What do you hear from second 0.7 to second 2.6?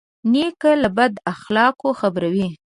له بد اخلاقو خبروي.